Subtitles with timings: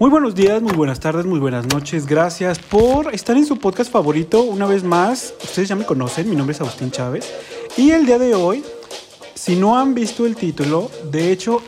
[0.00, 2.06] Muy buenos días, muy buenas tardes, muy buenas noches.
[2.06, 5.34] Gracias por estar en su podcast favorito una vez más.
[5.40, 7.32] Ustedes ya me conocen, mi nombre es Agustín Chávez.
[7.76, 8.64] Y el día de hoy,
[9.36, 11.62] si no han visto el título, de hecho,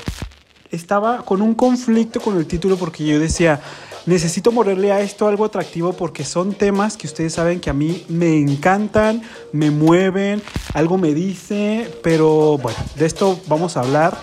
[0.72, 3.60] estaba con un conflicto con el título porque yo decía,
[4.06, 8.04] necesito morirle a esto algo atractivo porque son temas que ustedes saben que a mí
[8.08, 9.22] me encantan,
[9.52, 10.42] me mueven,
[10.74, 14.18] algo me dice, pero bueno, de esto vamos a hablar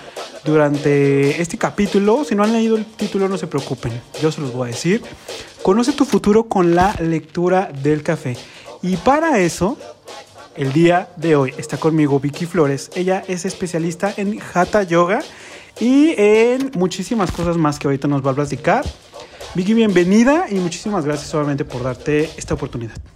[0.45, 2.23] durante este capítulo.
[2.23, 5.01] Si no han leído el título, no se preocupen, yo se los voy a decir.
[5.61, 8.37] Conoce tu futuro con la lectura del café.
[8.81, 9.77] Y para eso,
[10.55, 12.91] el día de hoy está conmigo Vicky Flores.
[12.95, 15.21] Ella es especialista en Hatha Yoga
[15.79, 18.85] y en muchísimas cosas más que ahorita nos va a platicar.
[19.55, 23.12] Vicky, bienvenida y muchísimas gracias obviamente por darte esta oportunidad.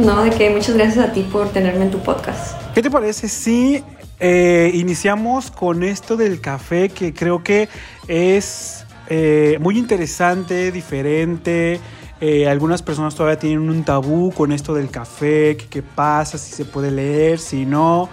[0.00, 2.56] No, de que muchas gracias a ti por tenerme en tu podcast.
[2.74, 3.84] ¿Qué te parece si
[4.18, 7.68] eh, iniciamos con esto del café que creo que
[8.08, 11.80] es eh, muy interesante, diferente?
[12.22, 16.64] Eh, algunas personas todavía tienen un tabú con esto del café, qué pasa, si se
[16.64, 18.08] puede leer, si no.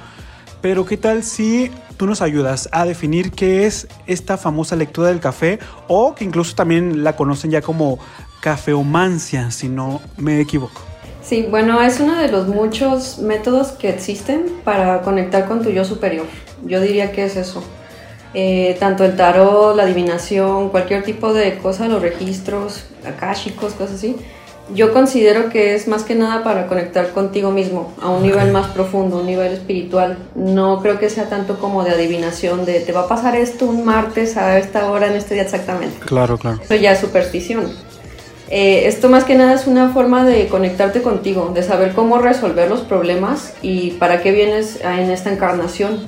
[0.61, 5.21] Pero qué tal si tú nos ayudas a definir qué es esta famosa lectura del
[5.21, 7.97] café o que incluso también la conocen ya como
[8.41, 10.86] cafeomancia, si no me equivoco.
[11.27, 15.83] Sí, bueno, es uno de los muchos métodos que existen para conectar con tu yo
[15.83, 16.25] superior.
[16.65, 17.61] Yo diría que es eso.
[18.33, 24.15] Eh, tanto el tarot, la adivinación, cualquier tipo de cosa, los registros, akáshicos, cosas así.
[24.73, 28.67] Yo considero que es más que nada para conectar contigo mismo a un nivel más
[28.67, 30.17] profundo, un nivel espiritual.
[30.33, 33.83] No creo que sea tanto como de adivinación, de te va a pasar esto un
[33.83, 35.99] martes a esta hora en este día exactamente.
[36.05, 36.59] Claro, claro.
[36.63, 37.86] Eso ya es superstición.
[38.49, 42.69] Eh, esto más que nada es una forma de conectarte contigo, de saber cómo resolver
[42.69, 46.07] los problemas y para qué vienes en esta encarnación.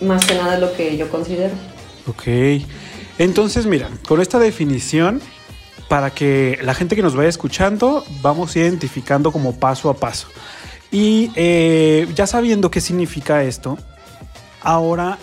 [0.00, 1.54] Más que nada es lo que yo considero.
[2.06, 2.62] Ok.
[3.18, 5.20] Entonces, mira, con esta definición,
[5.88, 10.28] para que la gente que nos vaya escuchando, vamos identificando como paso a paso.
[10.90, 13.78] Y eh, ya sabiendo qué significa esto,
[14.62, 15.18] ahora,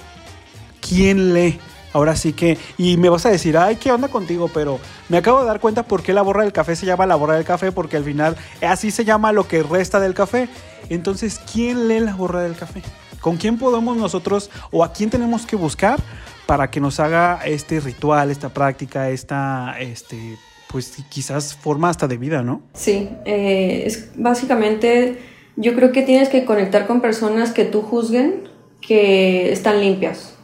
[0.81, 1.59] ¿quién lee?
[1.95, 4.49] Ahora sí que, y me vas a decir, ay, ¿qué onda contigo?
[4.53, 7.15] Pero me acabo de dar cuenta por qué la borra del café se llama la
[7.15, 10.49] borra del café, porque al final así se llama lo que resta del café.
[10.89, 12.81] Entonces, ¿quién lee la borra del café?
[13.21, 15.97] ¿Con quién podemos nosotros o a quién tenemos que buscar
[16.45, 20.37] para que nos haga este ritual, esta práctica, esta, este,
[20.69, 22.61] pues quizás forma hasta de vida, ¿no?
[22.73, 25.17] Sí, eh, es básicamente,
[25.55, 28.49] yo creo que tienes que conectar con personas que tú juzguen
[28.81, 30.34] que están limpias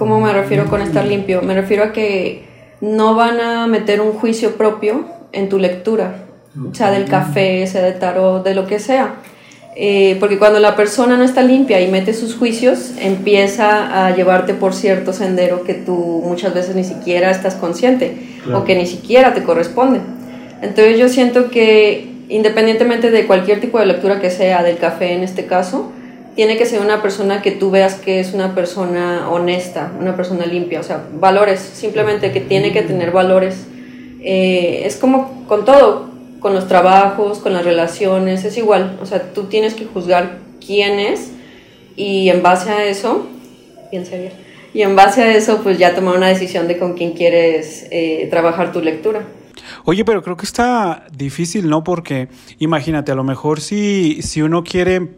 [0.00, 1.42] ¿Cómo me refiero con estar limpio?
[1.42, 2.42] Me refiero a que
[2.80, 6.24] no van a meter un juicio propio en tu lectura,
[6.72, 9.16] sea del café, sea de tarot, de lo que sea.
[9.76, 14.54] Eh, porque cuando la persona no está limpia y mete sus juicios, empieza a llevarte
[14.54, 19.34] por cierto sendero que tú muchas veces ni siquiera estás consciente o que ni siquiera
[19.34, 20.00] te corresponde.
[20.62, 25.24] Entonces yo siento que independientemente de cualquier tipo de lectura que sea, del café en
[25.24, 25.92] este caso,
[26.34, 30.46] tiene que ser una persona que tú veas que es una persona honesta, una persona
[30.46, 33.66] limpia, o sea, valores, simplemente que tiene que tener valores.
[34.22, 39.32] Eh, es como con todo, con los trabajos, con las relaciones, es igual, o sea,
[39.32, 41.32] tú tienes que juzgar quién es
[41.96, 43.26] y en base a eso,
[43.90, 44.32] piensa bien,
[44.72, 48.28] y en base a eso pues ya tomar una decisión de con quién quieres eh,
[48.30, 49.22] trabajar tu lectura.
[49.84, 51.84] Oye, pero creo que está difícil, ¿no?
[51.84, 55.08] Porque imagínate, a lo mejor si, si uno quiere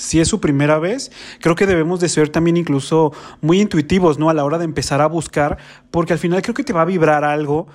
[0.00, 3.12] si es su primera vez, creo que debemos de ser también incluso
[3.42, 4.30] muy intuitivos, ¿no?
[4.30, 5.58] A la hora de empezar a buscar,
[5.90, 7.68] porque al final creo que te va a vibrar algo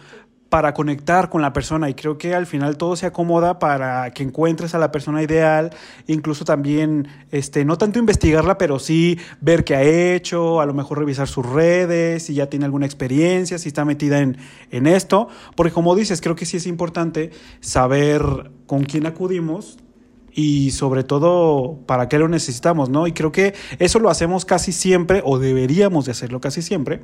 [0.50, 4.24] para conectar con la persona y creo que al final todo se acomoda para que
[4.24, 5.72] encuentres a la persona ideal,
[6.08, 11.00] incluso también, este, no tanto investigarla, pero sí ver qué ha hecho, a lo mejor
[11.00, 14.38] revisar sus redes, si ya tiene alguna experiencia, si está metida en,
[14.72, 19.78] en esto, porque como dices, creo que sí es importante saber con quién acudimos,
[20.36, 23.08] y sobre todo para qué lo necesitamos, ¿no?
[23.08, 27.02] Y creo que eso lo hacemos casi siempre o deberíamos de hacerlo casi siempre.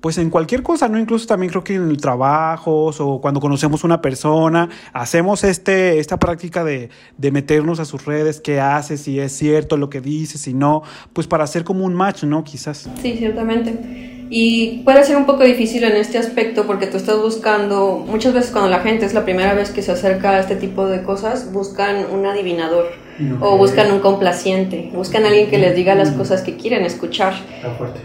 [0.00, 0.98] Pues en cualquier cosa, ¿no?
[0.98, 6.18] Incluso también creo que en el trabajo o cuando conocemos una persona, hacemos este, esta
[6.18, 10.38] práctica de, de meternos a sus redes, qué hace, si es cierto lo que dice,
[10.38, 12.44] si no, pues para hacer como un match, ¿no?
[12.44, 12.88] Quizás.
[13.02, 14.07] Sí, ciertamente.
[14.30, 18.50] Y puede ser un poco difícil en este aspecto porque tú estás buscando, muchas veces
[18.50, 21.52] cuando la gente es la primera vez que se acerca a este tipo de cosas,
[21.52, 22.92] buscan un adivinador
[23.40, 27.34] o buscan un complaciente, buscan a alguien que les diga las cosas que quieren escuchar.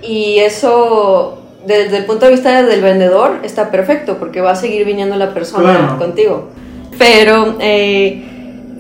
[0.02, 4.86] Y eso, desde el punto de vista del vendedor, está perfecto porque va a seguir
[4.86, 6.50] viniendo la persona contigo.
[6.98, 7.58] Pero...
[7.60, 8.30] Eh,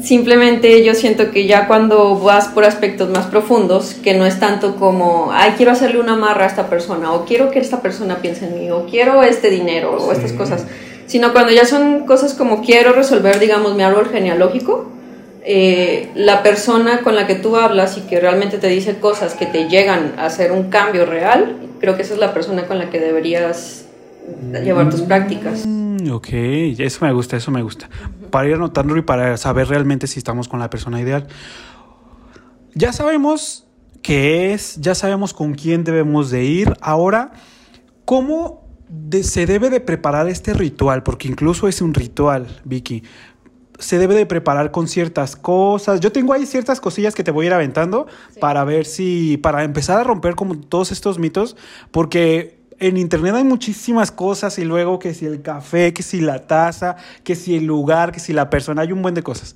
[0.04, 4.76] Simplemente yo siento que ya cuando vas por aspectos más profundos, que no es tanto
[4.76, 8.48] como, ay, quiero hacerle una amarra a esta persona, o quiero que esta persona piense
[8.48, 10.66] en mí, o quiero este dinero, o estas cosas,
[11.06, 14.92] sino cuando ya son cosas como quiero resolver, digamos, mi árbol genealógico,
[15.46, 19.46] eh, la persona con la que tú hablas y que realmente te dice cosas que
[19.46, 22.90] te llegan a hacer un cambio real, creo que esa es la persona con la
[22.90, 23.86] que deberías
[24.52, 25.64] llevar tus prácticas.
[26.04, 26.28] Mm, ok,
[26.80, 27.90] eso me gusta, eso me gusta.
[28.30, 31.28] Para ir anotando y para saber realmente si estamos con la persona ideal.
[32.74, 33.68] Ya sabemos
[34.02, 36.74] qué es, ya sabemos con quién debemos de ir.
[36.82, 37.34] Ahora,
[38.06, 38.68] ¿cómo
[39.22, 41.04] se debe de preparar este ritual?
[41.04, 43.04] Porque incluso es un ritual, Vicky
[43.80, 46.00] se debe de preparar con ciertas cosas.
[46.00, 48.08] Yo tengo ahí ciertas cosillas que te voy a ir aventando
[48.40, 51.58] para ver si, para empezar a romper como todos estos mitos,
[51.92, 56.40] porque en internet hay muchísimas cosas y luego que si el café, que si la
[56.40, 59.56] taza, que si el lugar, que si la persona, hay un buen de cosas.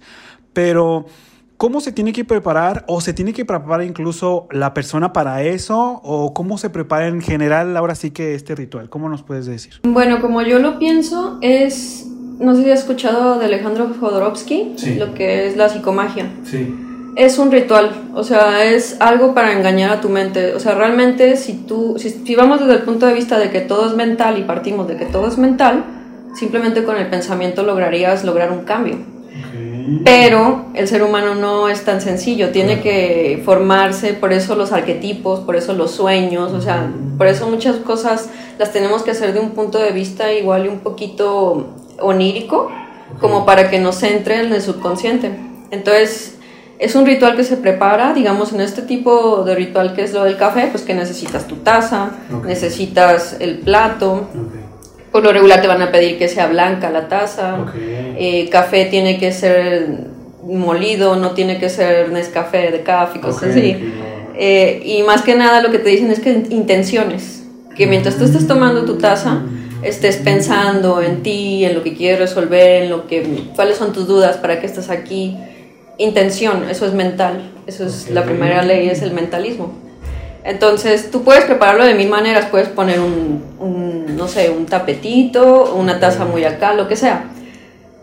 [0.54, 1.06] Pero,
[1.58, 6.02] ¿cómo se tiene que preparar o se tiene que preparar incluso la persona para eso?
[6.04, 8.90] ¿O cómo se prepara en general ahora sí que este ritual?
[8.90, 9.82] ¿Cómo nos puedes decir?
[9.84, 12.08] Bueno, como yo lo pienso, es
[12.40, 16.32] no sé si has escuchado de Alejandro Jodorowsky, lo que es la psicomagia.
[16.44, 16.87] Sí.
[17.18, 20.54] Es un ritual, o sea, es algo para engañar a tu mente.
[20.54, 23.88] O sea, realmente si tú, si, vamos desde el punto de vista de que todo
[23.88, 25.84] es mental y partimos de que todo es mental,
[26.36, 28.98] simplemente con el pensamiento lograrías lograr un cambio.
[30.06, 35.40] Pero el ser humano no es tan sencillo, tiene que formarse, por eso los arquetipos,
[35.40, 36.88] por eso los sueños, o sea,
[37.18, 38.30] por eso muchas cosas
[38.60, 41.66] las tenemos que hacer de un punto de vista igual y un poquito
[42.00, 42.70] onírico
[43.20, 45.32] como para que nos entre en el subconsciente.
[45.72, 46.37] Entonces,
[46.80, 50.24] es un ritual que se prepara, digamos, en este tipo de ritual que es lo
[50.24, 52.12] del café, pues que necesitas tu taza,
[52.46, 54.28] necesitas el plato.
[55.12, 57.66] Por lo regular te van a pedir que sea blanca la taza.
[58.18, 60.06] Eh, café tiene que ser
[60.44, 63.76] molido, no tiene que ser Nescafé de café, cosas así.
[64.36, 67.44] Eh, y más que nada lo que te dicen es que intenciones,
[67.76, 69.42] que mientras tú estés tomando tu taza,
[69.82, 74.08] estés pensando en ti, en lo que quieres resolver, en lo que, cuáles son tus
[74.08, 75.36] dudas, para qué estás aquí.
[75.98, 79.74] Intención, eso es mental, eso es la primera ley, es el mentalismo.
[80.44, 86.00] Entonces, tú puedes prepararlo de mil maneras, puedes poner un, no sé, un tapetito, una
[86.00, 87.26] taza muy acá, lo que sea.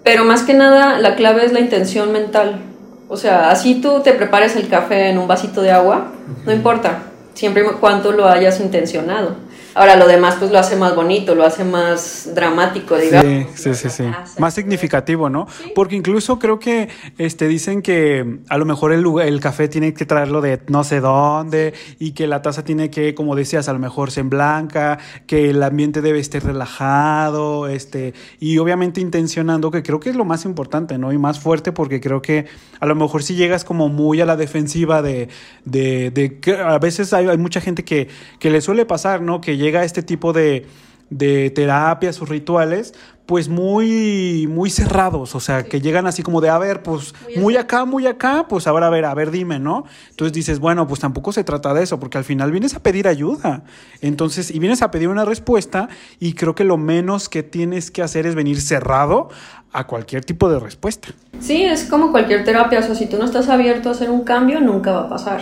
[0.02, 2.60] Pero más que nada, la clave es la intención mental.
[3.08, 6.12] O sea, así tú te prepares el café en un vasito de agua,
[6.44, 9.36] no importa, siempre y cuando lo hayas intencionado.
[9.74, 13.50] Ahora lo demás pues lo hace más bonito, lo hace más dramático, digamos.
[13.54, 14.04] Sí, sí, sí,
[14.38, 15.46] Más significativo, ¿no?
[15.74, 16.88] Porque incluso creo que
[17.18, 21.00] este dicen que a lo mejor el, el café tiene que traerlo de no sé
[21.00, 25.50] dónde y que la taza tiene que, como decías, a lo mejor ser blanca, que
[25.50, 30.44] el ambiente debe estar relajado, este, y obviamente intencionando, que creo que es lo más
[30.44, 31.12] importante, ¿no?
[31.12, 32.46] Y más fuerte porque creo que
[32.80, 35.28] a lo mejor si llegas como muy a la defensiva de,
[35.64, 39.40] de, de que a veces hay, hay mucha gente que, que le suele pasar, ¿no?
[39.40, 40.66] Que llega a este tipo de,
[41.10, 42.94] de terapias o rituales,
[43.26, 47.56] pues muy, muy cerrados, o sea, que llegan así como de, a ver, pues muy,
[47.56, 49.84] acá, muy acá, pues ahora a ver, a ver, dime, ¿no?
[50.10, 53.08] Entonces dices, bueno, pues tampoco se trata de eso, porque al final vienes a pedir
[53.08, 53.64] ayuda,
[54.02, 55.88] entonces, y vienes a pedir una respuesta,
[56.20, 59.30] y creo que lo menos que tienes que hacer es venir cerrado
[59.72, 61.08] a cualquier tipo de respuesta.
[61.40, 64.24] Sí, es como cualquier terapia, o sea, si tú no estás abierto a hacer un
[64.24, 65.40] cambio, nunca va a pasar.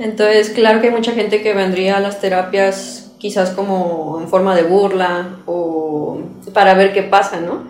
[0.00, 4.54] Entonces, claro que hay mucha gente que vendría a las terapias quizás como en forma
[4.54, 6.20] de burla o
[6.52, 7.64] para ver qué pasa, ¿no?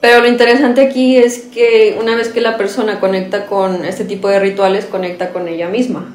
[0.00, 4.28] Pero lo interesante aquí es que una vez que la persona conecta con este tipo
[4.28, 6.14] de rituales, conecta con ella misma.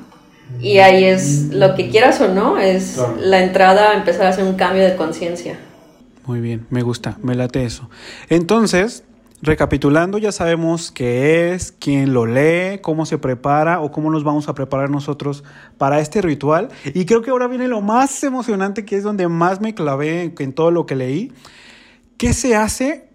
[0.62, 4.44] Y ahí es lo que quieras o no, es la entrada a empezar a hacer
[4.44, 5.60] un cambio de conciencia.
[6.26, 7.90] Muy bien, me gusta, me late eso.
[8.30, 9.04] Entonces,
[9.42, 14.50] Recapitulando, ya sabemos qué es, quién lo lee, cómo se prepara o cómo nos vamos
[14.50, 15.46] a preparar nosotros
[15.78, 16.68] para este ritual.
[16.94, 20.54] Y creo que ahora viene lo más emocionante, que es donde más me clavé en
[20.54, 21.32] todo lo que leí.
[22.18, 23.08] ¿Qué se hace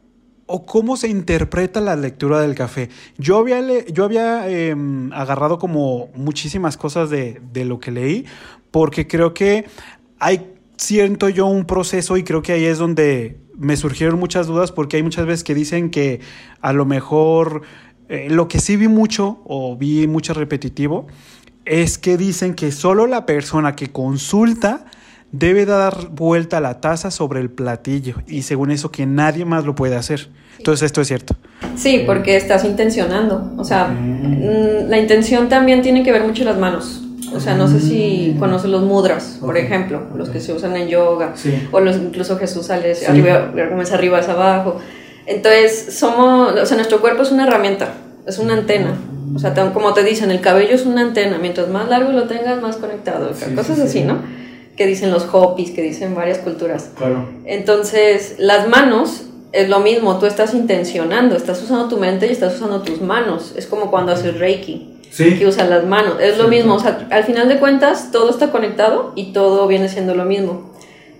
[0.46, 2.88] o cómo se interpreta la lectura del café?
[3.18, 8.24] Yo había, yo había em, agarrado como muchísimas cosas de, de lo que leí,
[8.70, 9.66] porque creo que
[10.18, 14.72] hay, siento yo, un proceso y creo que ahí es donde me surgieron muchas dudas
[14.72, 16.20] porque hay muchas veces que dicen que
[16.60, 17.62] a lo mejor
[18.08, 21.06] eh, lo que sí vi mucho o vi mucho repetitivo
[21.64, 24.84] es que dicen que solo la persona que consulta
[25.32, 29.74] debe dar vuelta la taza sobre el platillo y según eso que nadie más lo
[29.74, 30.28] puede hacer.
[30.58, 31.36] Entonces esto es cierto.
[31.76, 33.52] Sí, porque estás intencionando.
[33.56, 37.02] O sea, mm, la intención también tiene que ver mucho las manos.
[37.34, 40.88] O sea, no sé si conoces los mudras, por ejemplo, los que se usan en
[40.88, 41.34] yoga,
[41.72, 43.52] o los incluso Jesús sale arriba,
[43.92, 44.76] arriba es abajo.
[45.26, 47.94] Entonces, somos, o sea, nuestro cuerpo es una herramienta.
[48.26, 48.96] es una antena.
[49.34, 52.60] O sea, como te dicen, el cabello es una antena, mientras más largo lo tengas,
[52.60, 53.30] más conectado.
[53.54, 54.18] cosas así, ¿no?
[54.76, 56.90] Que dicen los hopis, que dicen varias culturas.
[56.96, 57.28] Claro.
[57.44, 62.56] Entonces, las manos es lo mismo, tú estás intencionando, estás usando tu mente y estás
[62.56, 63.54] usando tus manos.
[63.56, 66.16] Es como cuando haces Reiki, que usas las manos.
[66.20, 69.88] Es lo mismo, o sea, al final de cuentas todo está conectado y todo viene
[69.88, 70.74] siendo lo mismo.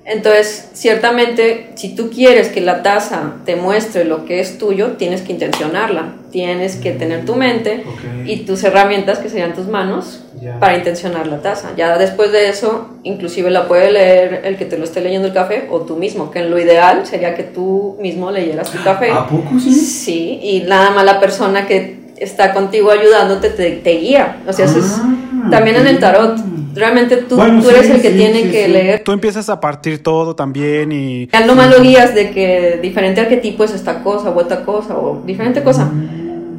[0.07, 5.23] Entonces, ciertamente, si tú quieres que la taza te muestre lo que es tuyo, tienes
[5.23, 6.17] que intencionarla.
[6.31, 7.85] Tienes que tener tu mente
[8.27, 10.21] y tus herramientas, que serían tus manos,
[10.61, 11.71] para intencionar la taza.
[11.75, 15.33] Ya después de eso, inclusive la puede leer el que te lo esté leyendo el
[15.33, 19.11] café o tú mismo, que en lo ideal sería que tú mismo leyeras tu café.
[19.11, 19.73] ¿A poco sí?
[19.73, 24.43] Sí, y nada más la persona que está contigo ayudándote te, guía.
[24.47, 26.38] O sea, ah, también en el tarot
[26.75, 29.02] realmente tú, tú eres el que tiene que leer.
[29.04, 31.28] Tú empiezas a partir todo también y...
[31.33, 35.23] Al no lo guías de que diferente arquetipo es esta cosa o esta cosa o
[35.25, 35.90] diferente cosa.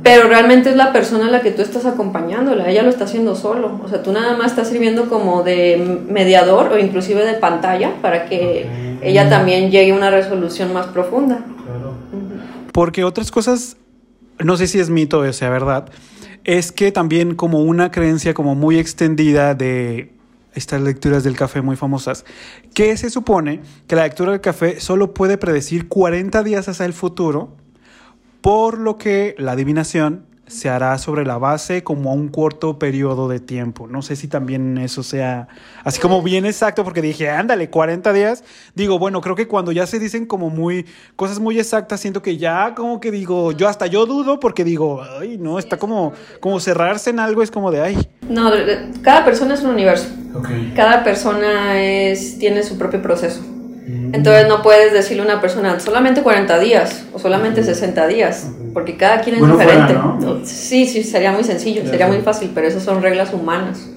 [0.04, 3.36] Pero realmente es la persona a la que tú estás acompañándola, ella lo está haciendo
[3.36, 3.82] solo.
[3.84, 8.26] O sea, tú nada más estás sirviendo como de mediador o inclusive de pantalla para
[8.26, 8.68] que
[9.02, 11.40] ella también llegue a una resolución más profunda.
[12.72, 13.78] Porque otras cosas,
[14.44, 15.90] no sé si es mito o sea verdad,
[16.44, 20.14] es que también como una creencia como muy extendida de
[20.54, 22.26] estas lecturas del café muy famosas,
[22.74, 26.94] que se supone que la lectura del café solo puede predecir 40 días hacia el
[26.94, 27.56] futuro,
[28.42, 33.28] por lo que la adivinación se hará sobre la base como a un corto periodo
[33.28, 33.88] de tiempo.
[33.88, 35.48] No sé si también eso sea
[35.84, 38.44] así como bien exacto, porque dije, ándale, 40 días.
[38.76, 40.86] Digo, bueno, creo que cuando ya se dicen como muy
[41.16, 45.04] cosas muy exactas, siento que ya como que digo, yo hasta yo dudo porque digo,
[45.20, 48.08] ay, no, está como, como cerrarse en algo, es como de, ay.
[48.30, 48.52] No,
[49.02, 50.08] cada persona es un universo.
[50.76, 53.42] Cada persona es, tiene su propio proceso.
[53.88, 58.98] Entonces no puedes decirle a una persona solamente 40 días o solamente 60 días, porque
[58.98, 59.96] cada quien es diferente.
[60.44, 63.88] Sí, sí, sería muy sencillo, sería muy fácil, pero esas son reglas humanas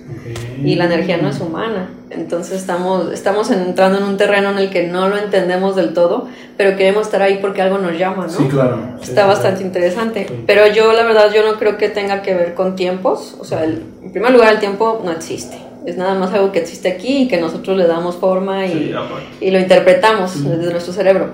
[0.62, 1.90] y la energía no es humana.
[2.10, 6.28] Entonces estamos, estamos entrando en un terreno en el que no lo entendemos del todo,
[6.56, 8.30] pero queremos estar ahí porque algo nos llama, ¿no?
[8.30, 8.78] Sí, claro.
[9.02, 10.26] Está bastante interesante.
[10.46, 13.36] Pero yo, la verdad, yo no creo que tenga que ver con tiempos.
[13.40, 16.88] O sea, en primer lugar, el tiempo no existe es nada más algo que existe
[16.88, 18.94] aquí y que nosotros le damos forma y,
[19.40, 21.30] y lo interpretamos desde nuestro cerebro.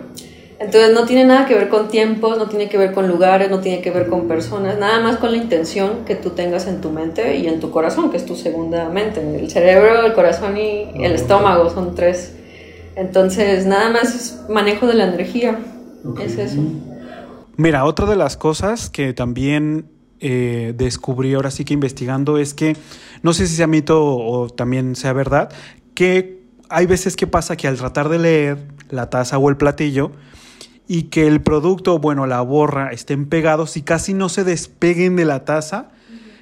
[0.60, 3.60] Entonces no tiene nada que ver con tiempos, no tiene que ver con lugares, no
[3.60, 6.90] tiene que ver con personas, nada más con la intención que tú tengas en tu
[6.90, 9.20] mente y en tu corazón, que es tu segunda mente.
[9.20, 12.36] El cerebro, el corazón y el estómago son tres.
[12.96, 15.58] Entonces nada más es manejo de la energía,
[16.22, 16.60] es eso.
[17.56, 19.86] Mira, otra de las cosas que también
[20.26, 22.78] eh, descubrí ahora sí que investigando es que,
[23.22, 25.52] no sé si sea mito o, también sea verdad,
[25.92, 26.40] que
[26.70, 30.12] hay veces que pasa que al tratar de leer la taza o el platillo,
[30.88, 35.26] y que el producto, bueno, la borra, estén pegados y casi no se despeguen de
[35.26, 35.90] la taza,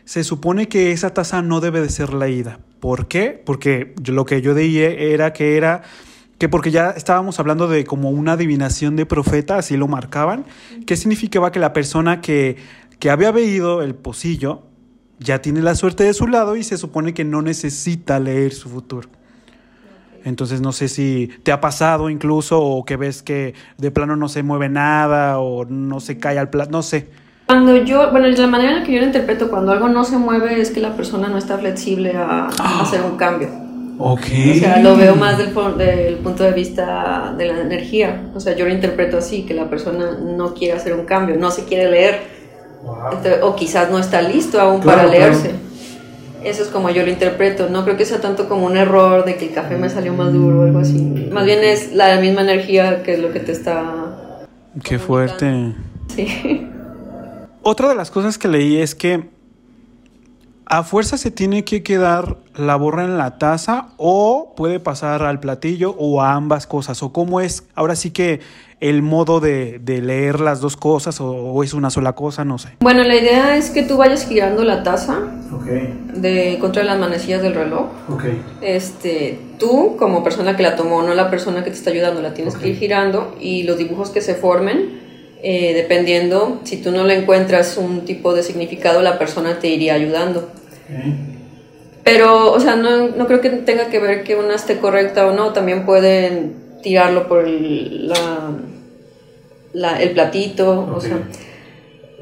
[0.04, 2.60] se supone que esa taza no debe de ser leída.
[2.78, 3.42] ¿Por qué?
[3.44, 5.82] Porque lo que yo dije era que era
[6.38, 10.44] que porque ya estábamos hablando de como una adivinación de profeta, así lo marcaban,
[10.86, 12.56] que significaba que la persona que
[13.02, 14.62] que había veído el pocillo,
[15.18, 18.68] ya tiene la suerte de su lado y se supone que no necesita leer su
[18.68, 19.09] futuro.
[20.25, 24.28] Entonces no sé si te ha pasado incluso o que ves que de plano no
[24.28, 27.09] se mueve nada o no se cae al plato, no sé.
[27.47, 30.16] Cuando yo, bueno, la manera en la que yo lo interpreto, cuando algo no se
[30.16, 32.82] mueve es que la persona no está flexible a, ah.
[32.82, 33.49] hacer un cambio.
[33.99, 34.26] Ok.
[34.49, 38.30] O sea, lo veo más del, del, punto de vista de la energía.
[38.32, 41.50] O sea, yo lo interpreto así, que la persona no quiere hacer un cambio, no
[41.50, 42.41] se quiere leer
[43.42, 45.54] o quizás no está listo aún para leerse.
[46.44, 47.68] Eso es como yo lo interpreto.
[47.68, 50.32] No creo que sea tanto como un error de que el café me salió más
[50.32, 51.28] duro o algo así.
[51.30, 54.44] Más bien es la misma energía que es lo que te está.
[54.82, 55.74] Qué fuerte.
[56.14, 56.66] Sí.
[57.62, 59.30] Otra de las cosas que leí es que
[60.73, 65.38] a fuerza se tiene que quedar la borra en la taza o puede pasar al
[65.38, 67.02] platillo o a ambas cosas.
[67.02, 68.41] O cómo es ahora sí que
[68.81, 72.71] el modo de, leer las dos cosas o, es una sola cosa, no sé.
[72.81, 75.19] Bueno, la idea es que tú vayas girando la taza
[76.14, 77.88] de contra las manecillas del reloj.
[78.62, 82.33] Este, tú como persona que la tomó, no la persona que te está ayudando, la
[82.33, 85.02] tienes que ir girando y los dibujos que se formen
[85.45, 89.95] eh, dependiendo, si tú no le encuentras un tipo de significado, la persona te iría
[89.95, 90.49] ayudando.
[92.04, 95.32] Pero, o sea, no, no, creo que tenga que ver que una esté correcta o
[95.32, 98.12] no, también pueden tirarlo por el,
[99.72, 101.18] la, el platito, o sea,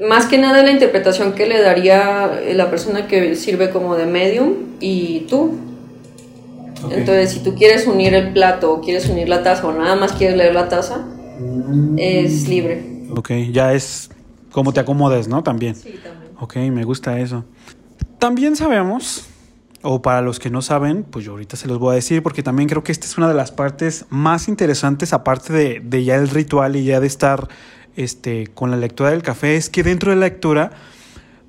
[0.07, 4.53] más que nada la interpretación que le daría la persona que sirve como de medium
[4.79, 5.57] y tú.
[6.89, 10.13] Entonces, si tú quieres unir el plato o quieres unir la taza o nada más
[10.13, 11.05] quieres leer la taza,
[11.39, 11.95] mm.
[11.97, 12.83] es libre.
[13.15, 14.09] Ok, ya es
[14.51, 15.43] como te acomodes, ¿no?
[15.43, 15.75] También.
[15.75, 16.31] Sí, también.
[16.39, 17.45] Ok, me gusta eso.
[18.21, 19.25] También sabemos,
[19.81, 22.43] o para los que no saben, pues yo ahorita se los voy a decir porque
[22.43, 26.17] también creo que esta es una de las partes más interesantes aparte de, de ya
[26.17, 27.47] el ritual y ya de estar
[27.95, 30.69] este, con la lectura del café, es que dentro de la lectura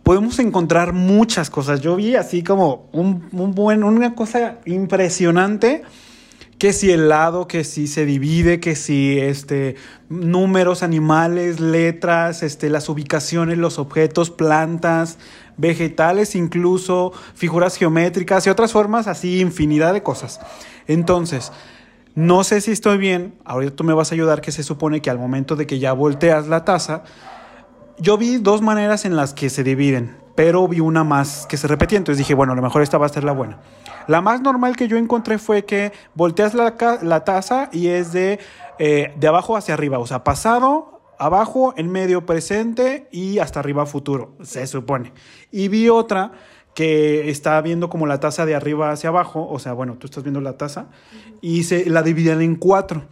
[0.02, 1.83] podemos encontrar muchas cosas.
[1.83, 5.83] Yo vi así como un, un buen, una cosa impresionante
[6.62, 9.75] que si el lado, que si se divide, que si este,
[10.09, 15.19] números, animales, letras, este, las ubicaciones, los objetos, plantas,
[15.57, 20.38] vegetales incluso, figuras geométricas y otras formas, así infinidad de cosas.
[20.87, 21.50] Entonces,
[22.14, 25.11] no sé si estoy bien, ahorita tú me vas a ayudar que se supone que
[25.11, 27.02] al momento de que ya volteas la taza,
[27.99, 31.69] yo vi dos maneras en las que se dividen, pero vi una más que se
[31.69, 33.61] repetía, entonces dije, bueno, a lo mejor esta va a ser la buena.
[34.07, 38.41] La más normal que yo encontré fue que volteas la, la taza y es de,
[38.79, 43.87] eh, de abajo hacia arriba, o sea, pasado, abajo, en medio, presente y hasta arriba,
[43.87, 45.12] futuro, se supone.
[45.51, 46.33] Y vi otra
[46.75, 50.25] que está viendo como la taza de arriba hacia abajo, o sea, bueno, tú estás
[50.25, 50.87] viendo la taza,
[51.41, 53.05] y se la dividían en cuatro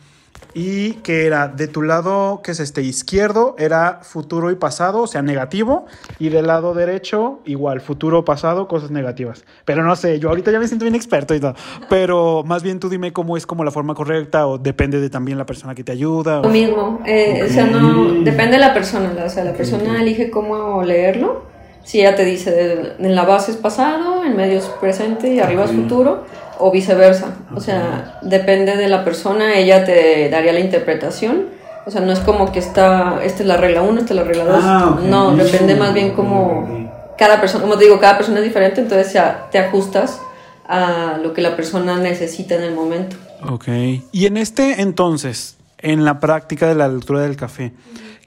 [0.55, 5.07] y que era de tu lado, que es este izquierdo, era futuro y pasado, o
[5.07, 5.87] sea, negativo,
[6.19, 9.45] y del lado derecho, igual, futuro, pasado, cosas negativas.
[9.65, 11.55] Pero no sé, yo ahorita ya me siento bien experto y todo,
[11.89, 15.39] pero más bien tú dime cómo es como la forma correcta o depende de también
[15.39, 16.41] la persona que te ayuda.
[16.41, 20.31] Lo mismo, eh, o sea, no, depende de la persona, o sea, la persona elige
[20.31, 21.49] cómo leerlo.
[21.83, 25.65] Si ella te dice, en la base es pasado, en medio es presente y arriba
[25.65, 26.25] es futuro
[26.61, 27.35] o viceversa.
[27.55, 31.47] O sea, depende de la persona, ella te daría la interpretación.
[31.87, 34.25] O sea, no es como que está, esta es la regla 1, esta es la
[34.25, 34.61] regla 2.
[34.63, 38.81] Ah, no, depende más bien como cada persona, como te digo, cada persona es diferente,
[38.81, 40.21] entonces ya te ajustas
[40.69, 43.17] a lo que la persona necesita en el momento.
[43.49, 43.69] Ok.
[44.13, 47.73] Y en este entonces, en la práctica de la lectura del café,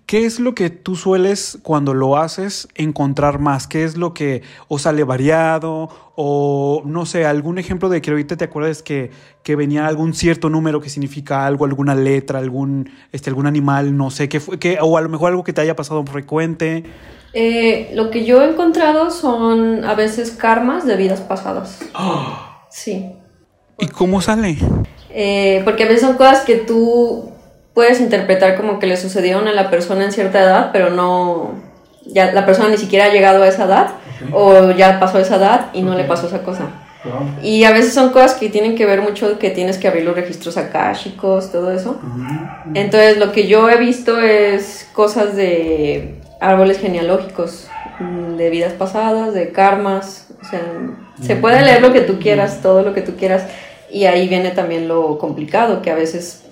[0.05, 3.67] ¿Qué es lo que tú sueles cuando lo haces encontrar más?
[3.67, 8.35] ¿Qué es lo que o sale variado o no sé, algún ejemplo de que ahorita
[8.35, 13.29] te acuerdas que, que venía algún cierto número que significa algo, alguna letra, algún, este,
[13.29, 15.75] algún animal, no sé, qué fue, qué, o a lo mejor algo que te haya
[15.75, 16.83] pasado frecuente?
[17.33, 21.79] Eh, lo que yo he encontrado son a veces karmas de vidas pasadas.
[22.69, 23.05] Sí.
[23.77, 24.57] ¿Y cómo sale?
[25.11, 27.32] Eh, porque a veces son cosas que tú
[27.73, 31.51] puedes interpretar como que le sucedieron a la persona en cierta edad, pero no,
[32.05, 33.87] ya la persona ni siquiera ha llegado a esa edad
[34.31, 36.69] o ya pasó esa edad y no le pasó esa cosa.
[37.41, 40.15] Y a veces son cosas que tienen que ver mucho que tienes que abrir los
[40.15, 41.99] registros akáshicos, todo eso.
[42.73, 47.67] Entonces lo que yo he visto es cosas de árboles genealógicos,
[47.99, 50.61] mm, de vidas pasadas, de karmas, o sea,
[51.21, 53.43] se puede leer lo que tú quieras, todo lo que tú quieras,
[53.91, 56.42] y ahí viene también lo complicado, que a veces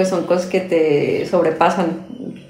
[0.00, 2.06] pues son cosas que te sobrepasan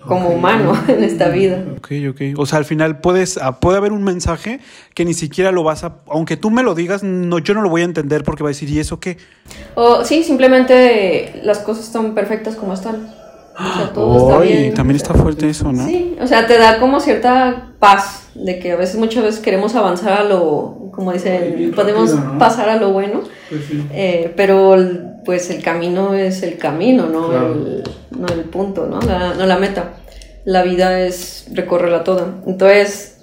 [0.07, 1.65] como humano en esta vida.
[1.79, 2.39] Ok, ok.
[2.39, 4.61] O sea, al final puedes, ah, puede haber un mensaje
[4.95, 7.69] que ni siquiera lo vas a, aunque tú me lo digas, no, yo no lo
[7.69, 9.17] voy a entender porque va a decir, ¿y eso qué?
[9.75, 13.13] O sí, simplemente las cosas están perfectas como están.
[13.59, 14.75] O sea, todo está bien.
[14.75, 15.87] También está fuerte eso, ¿no?
[15.87, 19.75] Sí, o sea, te da como cierta paz de que a veces, muchas veces queremos
[19.75, 24.77] avanzar a lo, como dicen, podemos pasar a lo bueno, pues eh, pero
[25.25, 27.83] pues el camino es el camino, no, el,
[28.19, 29.01] no el punto, ¿no?
[29.01, 29.95] La, no la meta.
[30.45, 32.37] La vida es recorrerla toda.
[32.47, 33.21] Entonces,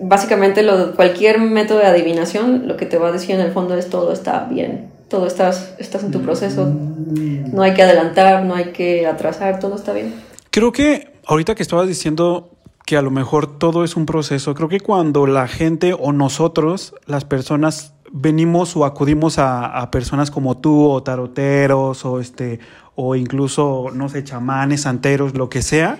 [0.00, 3.76] básicamente lo, cualquier método de adivinación lo que te va a decir en el fondo
[3.76, 8.54] es todo está bien, todo estás, estás en tu proceso, no hay que adelantar, no
[8.54, 10.14] hay que atrasar, todo está bien.
[10.50, 12.50] Creo que ahorita que estabas diciendo
[12.86, 16.94] que a lo mejor todo es un proceso, creo que cuando la gente o nosotros,
[17.06, 22.58] las personas, venimos o acudimos a, personas como tú o taroteros o este
[22.94, 25.98] o incluso no sé chamanes santeros lo que sea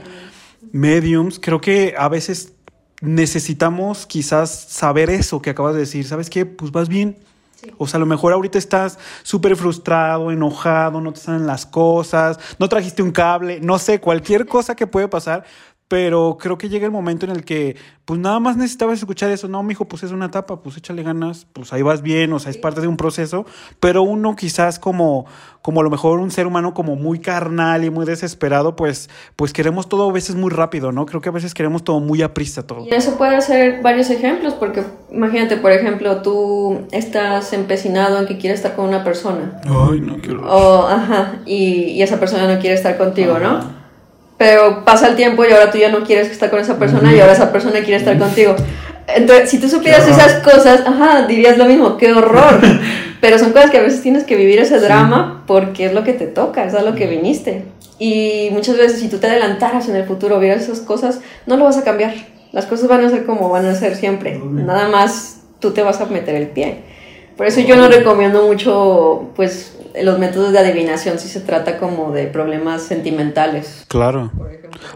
[0.73, 2.55] mediums creo que a veces
[3.01, 6.05] necesitamos quizás saber eso que acabas de decir.
[6.05, 7.17] Sabes qué pues vas bien
[7.77, 12.39] O sea, a lo mejor ahorita estás súper frustrado, enojado, no te salen las cosas,
[12.59, 15.45] no trajiste un cable, no sé, cualquier cosa que puede pasar,
[15.89, 19.49] pero creo que llega el momento en el que, pues nada más necesitabas escuchar eso.
[19.49, 22.51] No, mijo, pues es una etapa, pues échale ganas, pues ahí vas bien, o sea,
[22.51, 23.47] es parte de un proceso.
[23.81, 25.25] Pero uno quizás como,
[25.63, 29.55] como a lo mejor un ser humano como muy carnal y muy desesperado, pues, pues
[29.55, 31.07] queremos todo a veces muy rápido, ¿no?
[31.07, 32.85] Creo que a veces queremos todo muy aprisa todo.
[32.87, 38.37] Y eso puede ser varios ejemplos, porque imagínate, por ejemplo, tú estás empecinado en que
[38.37, 39.59] quieres estar con una persona.
[39.65, 40.47] Ay, no quiero.
[40.47, 43.78] O, ajá, y, y esa persona no quiere estar contigo, ¿no?
[44.39, 47.21] Pero pasa el tiempo y ahora tú ya no quieres estar con esa persona y
[47.21, 48.55] ahora esa persona quiere estar contigo.
[49.09, 52.61] Entonces, si tú supieras esas cosas, ajá, dirías lo mismo, qué horror.
[53.21, 56.13] Pero son cosas que a veces tienes que vivir ese drama porque es lo que
[56.13, 57.65] te toca, es a lo que viniste.
[57.99, 61.65] Y muchas veces si tú te adelantaras en el futuro, vieras esas cosas, no lo
[61.65, 62.15] vas a cambiar.
[62.53, 64.39] Las cosas van a ser como van a ser siempre.
[64.39, 66.77] Nada más tú te vas a meter el pie.
[67.37, 72.13] Por eso yo no recomiendo mucho, pues, los métodos de adivinación si se trata como
[72.13, 73.85] de problemas sentimentales.
[73.89, 74.31] Claro.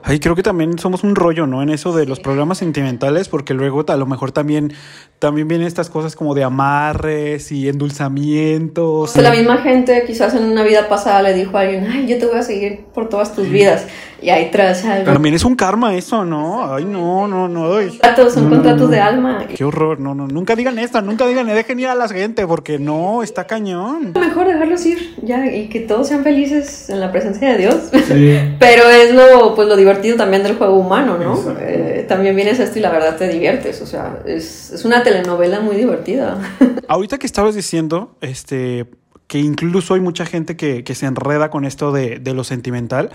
[0.03, 1.63] Ay, creo que también somos un rollo, ¿no?
[1.63, 4.73] En eso de los problemas sentimentales, porque luego a lo mejor también,
[5.19, 9.17] también vienen estas cosas como de amarres y endulzamientos.
[9.17, 12.27] la misma gente quizás en una vida pasada le dijo a alguien, ay, yo te
[12.27, 13.87] voy a seguir por todas tus vidas.
[14.23, 15.13] Y ahí tras algo.
[15.13, 16.73] También es un karma eso, ¿no?
[16.73, 17.71] Ay, no, no, no.
[17.89, 19.47] Contratos, son contratos de alma.
[19.53, 20.29] Qué horror, no, no.
[20.29, 24.13] Nunca digan esto, nunca digan, dejen ir a la gente, porque no, está cañón.
[24.15, 27.75] Mejor dejarlos ir, ya, y que todos sean felices en la presencia de Dios.
[28.07, 28.39] Sí.
[28.61, 31.57] Pero es lo, pues, lo divertido también del juego humano, ¿no?
[31.61, 35.03] Eh, también vienes a esto y la verdad te diviertes, o sea, es, es una
[35.03, 36.39] telenovela muy divertida.
[36.89, 38.87] Ahorita que estabas diciendo, este,
[39.27, 43.11] que incluso hay mucha gente que, que se enreda con esto de, de lo sentimental,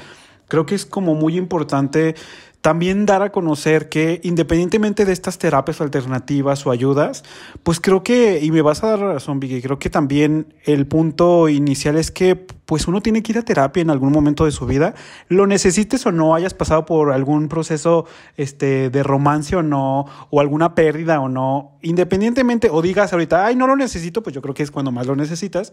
[0.48, 2.16] creo que es como muy importante
[2.62, 7.24] también dar a conocer que independientemente de estas terapias alternativas o ayudas,
[7.64, 11.50] pues creo que, y me vas a dar razón, Vicky, creo que también el punto
[11.50, 14.66] inicial es que pues uno tiene que ir a terapia en algún momento de su
[14.66, 14.94] vida,
[15.30, 20.42] lo necesites o no, hayas pasado por algún proceso este, de romance o no, o
[20.42, 24.54] alguna pérdida o no, independientemente, o digas ahorita, ay, no lo necesito, pues yo creo
[24.54, 25.72] que es cuando más lo necesitas.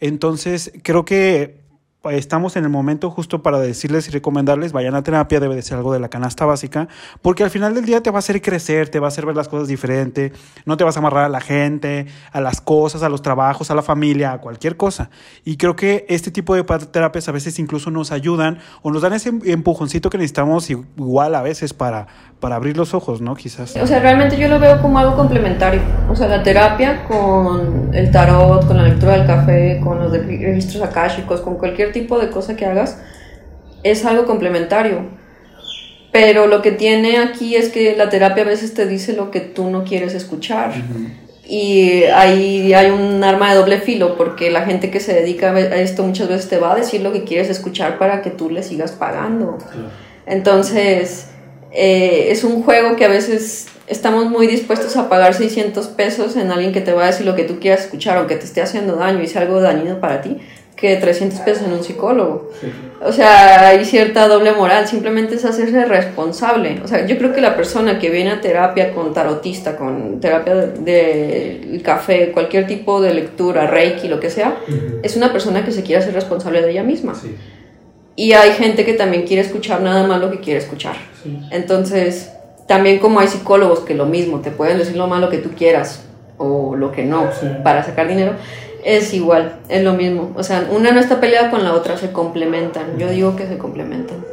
[0.00, 1.62] Entonces, creo que
[2.10, 5.78] estamos en el momento justo para decirles y recomendarles, vayan a terapia, debe de ser
[5.78, 6.88] algo de la canasta básica,
[7.20, 9.36] porque al final del día te va a hacer crecer, te va a hacer ver
[9.36, 10.32] las cosas diferente,
[10.64, 13.74] no te vas a amarrar a la gente, a las cosas, a los trabajos, a
[13.74, 15.10] la familia, a cualquier cosa.
[15.44, 19.12] Y creo que este tipo de terapias a veces incluso nos ayudan o nos dan
[19.12, 22.08] ese empujoncito que necesitamos igual a veces para,
[22.40, 23.36] para abrir los ojos, ¿no?
[23.36, 23.76] Quizás.
[23.76, 25.80] O sea, realmente yo lo veo como algo complementario.
[26.10, 30.82] O sea, la terapia con el tarot, con la lectura del café, con los registros
[30.82, 32.98] akáshicos, con cualquier tipo de cosa que hagas,
[33.82, 35.10] es algo complementario.
[36.12, 39.40] Pero lo que tiene aquí es que la terapia a veces te dice lo que
[39.40, 40.72] tú no quieres escuchar.
[41.44, 45.76] Y ahí hay un arma de doble filo, porque la gente que se dedica a
[45.76, 48.62] esto muchas veces te va a decir lo que quieres escuchar para que tú le
[48.62, 49.58] sigas pagando.
[50.26, 51.28] Entonces,
[51.72, 56.50] eh, es un juego que a veces estamos muy dispuestos a pagar 600 pesos en
[56.50, 58.96] alguien que te va a decir lo que tú quieras escuchar, aunque te esté haciendo
[58.96, 60.38] daño y sea algo dañino para ti,
[60.82, 62.50] que 300 pesos en un psicólogo.
[63.00, 66.80] O sea, hay cierta doble moral, simplemente es hacerse responsable.
[66.84, 70.56] O sea, yo creo que la persona que viene a terapia con tarotista, con terapia
[70.56, 74.56] del de, café, cualquier tipo de lectura, reiki, lo que sea,
[75.04, 77.14] es una persona que se quiere hacer responsable de ella misma.
[78.16, 80.96] Y hay gente que también quiere escuchar nada más lo que quiere escuchar.
[81.52, 82.32] Entonces,
[82.66, 86.06] también como hay psicólogos que lo mismo, te pueden decir lo malo que tú quieras
[86.42, 87.30] o lo que no
[87.62, 88.34] para sacar dinero,
[88.84, 90.32] es igual, es lo mismo.
[90.36, 92.98] O sea, una no está peleada con la otra, se complementan.
[92.98, 94.24] Yo digo que se complementan.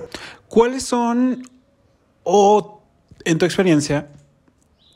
[0.48, 1.44] ¿Cuáles son,
[2.24, 2.82] o
[3.26, 4.08] en tu experiencia,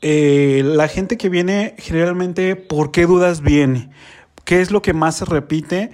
[0.01, 3.91] eh, la gente que viene generalmente, ¿por qué dudas viene?
[4.43, 5.91] ¿Qué es lo que más se repite?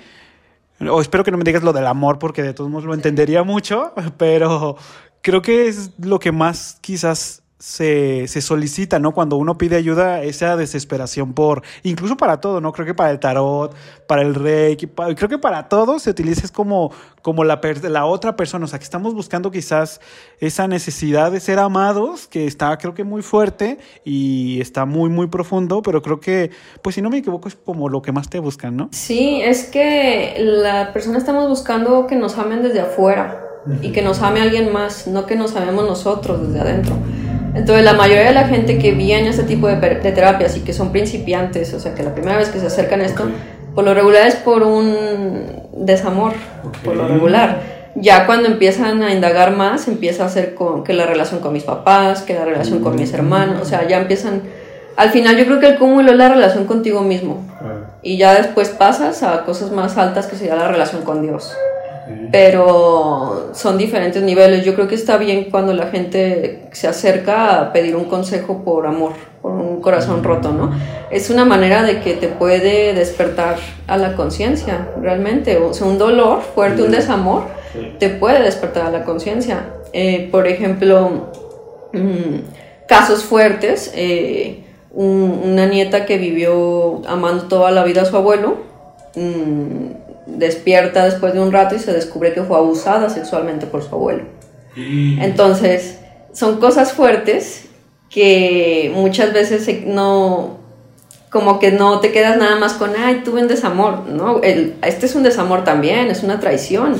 [0.89, 3.43] O espero que no me digas lo del amor porque de todos modos lo entendería
[3.43, 4.77] mucho, pero
[5.21, 9.13] creo que es lo que más quizás se, se, solicita, ¿no?
[9.13, 12.71] Cuando uno pide ayuda, esa desesperación por, incluso para todo, ¿no?
[12.71, 13.75] Creo que para el tarot,
[14.07, 16.91] para el reiki, creo que para todo se utiliza es como,
[17.21, 19.99] como la, la otra persona, o sea, que estamos buscando quizás
[20.39, 25.27] esa necesidad de ser amados, que está creo que muy fuerte y está muy, muy
[25.27, 28.39] profundo, pero creo que, pues si no me equivoco, es como lo que más te
[28.39, 28.87] buscan, ¿no?
[28.93, 33.45] Sí, es que la persona estamos buscando que nos amen desde afuera
[33.81, 36.95] y que nos ame alguien más, no que nos amemos nosotros desde adentro.
[37.55, 40.73] Entonces la mayoría de la gente que viene a este tipo de, terapias y que
[40.73, 43.29] son principiantes, o sea que la primera vez que se acercan a esto,
[43.75, 46.33] por lo regular es por un desamor,
[46.83, 47.79] por lo regular.
[47.95, 51.63] Ya cuando empiezan a indagar más, empieza a ser con, que la relación con mis
[51.63, 54.43] papás, que la relación con mis hermanos, o sea, ya empiezan...
[54.95, 57.43] Al final yo creo que el cúmulo es la relación contigo mismo.
[58.01, 61.55] Y ya después pasas a cosas más altas que sería la relación con Dios
[62.31, 64.65] pero son diferentes niveles.
[64.65, 68.85] Yo creo que está bien cuando la gente se acerca a pedir un consejo por
[68.87, 70.71] amor, por un corazón roto, ¿no?
[71.09, 75.57] Es una manera de que te puede despertar a la conciencia, realmente.
[75.57, 77.43] O sea, un dolor fuerte, un desamor,
[77.99, 79.73] te puede despertar a la conciencia.
[79.93, 81.29] Eh, por ejemplo,
[81.93, 88.57] mm, casos fuertes, eh, una nieta que vivió amando toda la vida a su abuelo,
[89.15, 93.93] mm, despierta después de un rato y se descubre que fue abusada sexualmente por su
[93.95, 94.23] abuelo.
[94.75, 95.99] Entonces,
[96.33, 97.65] son cosas fuertes
[98.09, 100.57] que muchas veces no,
[101.29, 104.41] como que no te quedas nada más con, ay, tuve un desamor, ¿no?
[104.41, 106.95] El, este es un desamor también, es una traición.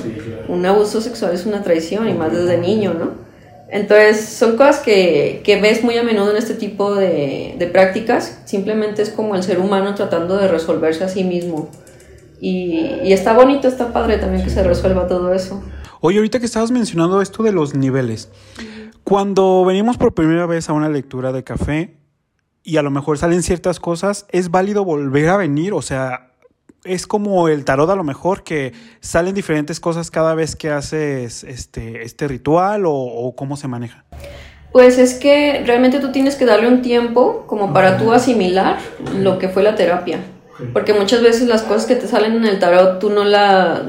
[0.48, 3.30] Un abuso sexual es una traición y más desde niño, ¿no?
[3.72, 8.40] Entonces, son cosas que, que, ves muy a menudo en este tipo de, de, prácticas.
[8.46, 11.70] Simplemente es como el ser humano tratando de resolverse a sí mismo.
[12.40, 15.64] Y, y está bonito, está padre también que se resuelva todo eso.
[16.02, 18.30] Oye, ahorita que estabas mencionando esto de los niveles,
[19.04, 21.98] cuando venimos por primera vez a una lectura de café
[22.64, 25.74] y a lo mejor salen ciertas cosas, ¿es válido volver a venir?
[25.74, 26.30] O sea,
[26.84, 31.44] es como el tarot a lo mejor que salen diferentes cosas cada vez que haces
[31.44, 34.06] este, este ritual o, cómo se maneja.
[34.72, 38.78] Pues es que realmente tú tienes que darle un tiempo como para tú asimilar
[39.18, 40.20] lo que fue la terapia.
[40.74, 43.82] Porque muchas veces las cosas que te salen en el tarot tú no la...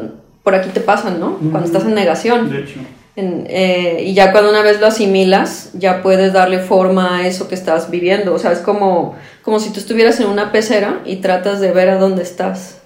[0.42, 1.38] por aquí te pasan, ¿no?
[1.38, 2.50] Cuando estás en negación.
[2.50, 2.80] De hecho.
[3.16, 7.54] Eh, y ya cuando una vez lo asimilas, ya puedes darle forma a eso que
[7.54, 8.34] estás viviendo.
[8.34, 11.90] O sea, es como, como si tú estuvieras en una pecera y tratas de ver
[11.90, 12.78] a dónde estás.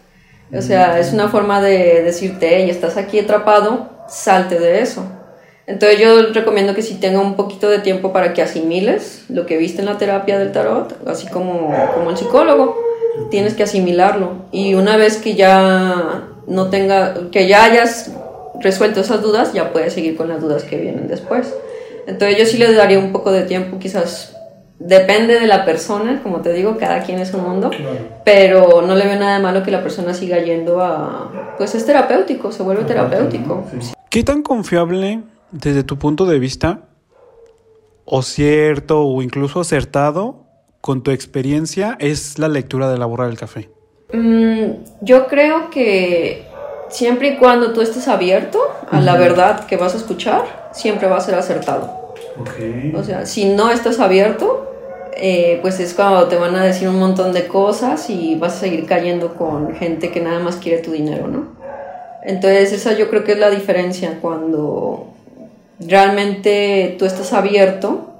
[0.52, 5.04] O sea, es una forma de decirte, hey, estás aquí atrapado, salte de eso.
[5.66, 9.56] Entonces yo recomiendo que si tenga un poquito de tiempo para que asimiles lo que
[9.56, 12.78] viste en la terapia del tarot, así como, como el psicólogo,
[13.30, 14.46] tienes que asimilarlo.
[14.52, 18.12] Y una vez que ya no tenga, que ya hayas
[18.60, 21.54] resuelto esas dudas, ya puedes seguir con las dudas que vienen después.
[22.06, 24.34] Entonces yo sí le daría un poco de tiempo, quizás
[24.78, 27.70] Depende de la persona, como te digo, cada quien es un mundo,
[28.24, 31.54] pero no le veo nada de malo que la persona siga yendo a...
[31.56, 33.64] Pues es terapéutico, se vuelve terapéutico.
[34.10, 35.22] ¿Qué tan confiable
[35.52, 36.88] desde tu punto de vista,
[38.04, 40.43] o cierto, o incluso acertado,
[40.84, 43.70] con tu experiencia, es la lectura de la borra del café?
[44.12, 46.44] Mm, yo creo que
[46.90, 51.16] siempre y cuando tú estés abierto a la verdad que vas a escuchar, siempre va
[51.16, 52.12] a ser acertado.
[52.94, 54.74] O sea, si no estás abierto,
[55.16, 58.60] eh, pues es cuando te van a decir un montón de cosas y vas a
[58.60, 61.46] seguir cayendo con gente que nada más quiere tu dinero, ¿no?
[62.24, 65.06] Entonces esa yo creo que es la diferencia cuando
[65.80, 68.10] realmente tú estás abierto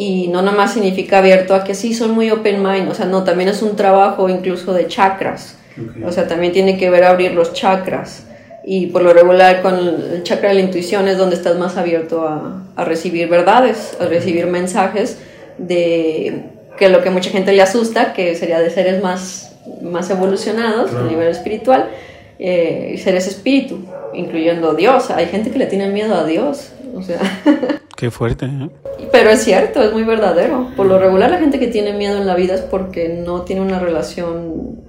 [0.00, 3.04] y no nada más significa abierto a que sí son muy open mind, o sea,
[3.04, 5.58] no, también es un trabajo incluso de chakras,
[6.02, 8.24] o sea, también tiene que ver abrir los chakras
[8.64, 12.26] y por lo regular con el chakra de la intuición es donde estás más abierto
[12.26, 15.18] a, a recibir verdades, a recibir mensajes
[15.58, 16.44] de
[16.78, 21.02] que lo que mucha gente le asusta, que sería de seres más, más evolucionados a
[21.02, 21.90] nivel espiritual,
[22.38, 23.84] eh, seres espíritu,
[24.14, 25.10] incluyendo Dios.
[25.10, 26.72] Hay gente que le tiene miedo a Dios.
[26.94, 27.20] O sea.
[27.96, 28.70] Qué fuerte, ¿eh?
[29.12, 30.68] Pero es cierto, es muy verdadero.
[30.74, 33.60] Por lo regular la gente que tiene miedo en la vida es porque no tiene
[33.60, 34.80] una relación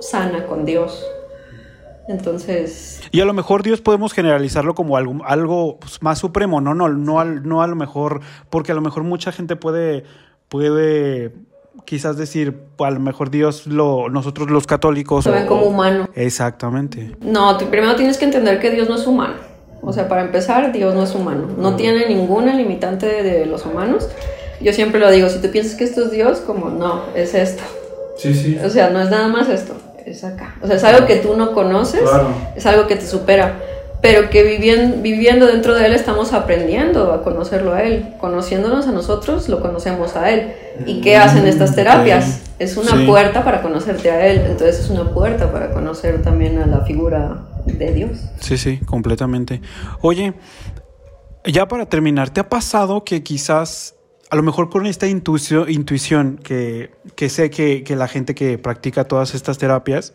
[0.00, 1.04] sana con Dios.
[2.08, 3.00] Entonces...
[3.10, 6.74] Y a lo mejor Dios podemos generalizarlo como algo, algo pues, más supremo, ¿no?
[6.74, 10.04] No, no, no a lo mejor, porque a lo mejor mucha gente puede,
[10.48, 11.32] puede
[11.84, 15.26] quizás decir, pues, a lo mejor Dios, lo, nosotros los católicos...
[15.26, 16.08] Lo ven como humano.
[16.14, 17.16] Exactamente.
[17.20, 19.47] No, primero tienes que entender que Dios no es humano.
[19.88, 21.48] O sea, para empezar, Dios no es humano.
[21.56, 24.08] No tiene ninguna limitante de, de los humanos.
[24.60, 27.62] Yo siempre lo digo, si tú piensas que esto es Dios, como no, es esto.
[28.16, 28.58] Sí, sí.
[28.64, 29.74] O sea, no es nada más esto
[30.10, 30.54] es acá.
[30.62, 32.08] O sea, es algo que tú no conoces,
[32.56, 33.54] es algo que te supera,
[34.00, 38.14] pero que viviendo, viviendo dentro de él estamos aprendiendo a conocerlo a él.
[38.20, 40.52] Conociéndonos a nosotros, lo conocemos a él.
[40.86, 42.40] ¿Y qué hacen estas terapias?
[42.58, 46.66] Es una puerta para conocerte a él, entonces es una puerta para conocer también a
[46.66, 47.38] la figura
[47.76, 48.18] de Dios.
[48.40, 49.60] Sí, sí, completamente.
[50.00, 50.34] Oye,
[51.44, 53.94] ya para terminar, ¿te ha pasado que quizás
[54.30, 58.58] a lo mejor con esta intuición, intuición que, que sé que, que, la gente que
[58.58, 60.12] practica todas estas terapias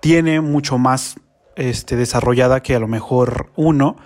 [0.00, 1.16] tiene mucho más
[1.56, 3.96] este, desarrollada que a lo mejor uno,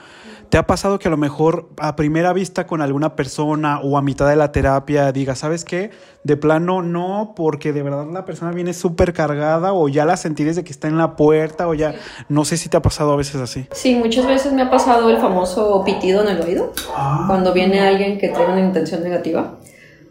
[0.53, 4.03] ¿Te ha pasado que a lo mejor a primera vista con alguna persona o a
[4.03, 5.93] mitad de la terapia diga, ¿sabes qué?
[6.25, 10.45] De plano no, porque de verdad la persona viene súper cargada o ya la sentí
[10.45, 11.95] desde que está en la puerta o ya,
[12.29, 13.67] no sé si te ha pasado a veces así.
[13.73, 17.25] Sí, muchas veces me ha pasado el famoso pitido en el oído, ah.
[17.29, 19.55] cuando viene alguien que tiene una intención negativa.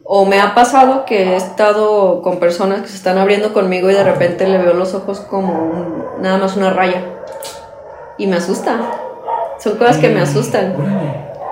[0.04, 3.94] O me ha pasado que he estado con personas que se están abriendo conmigo y
[3.94, 7.06] de repente le veo los ojos como nada más una raya.
[8.18, 9.11] Y me asusta.
[9.62, 10.76] Son cosas que me mm, asustan.